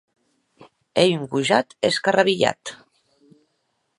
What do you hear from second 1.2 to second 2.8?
gojat escarrabilhat.